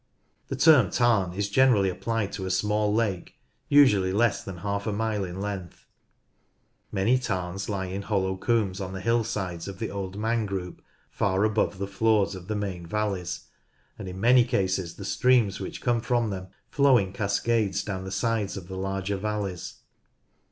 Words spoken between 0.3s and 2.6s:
The term tarn is generally applied to a